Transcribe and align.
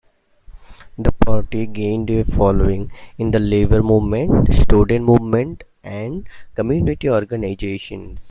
The 0.97 1.11
party 1.11 1.67
gained 1.67 2.09
a 2.09 2.23
following 2.23 2.91
in 3.19 3.29
the 3.29 3.37
labor 3.37 3.83
movement, 3.83 4.51
student 4.51 5.05
movement, 5.05 5.63
and 5.83 6.27
community 6.55 7.07
organizations. 7.07 8.19